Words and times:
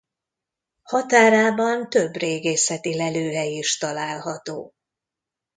Határában 0.81 1.89
több 1.89 2.13
régészeti 2.13 2.95
lelőhely 2.95 3.51
is 3.53 3.77
található. 3.77 4.73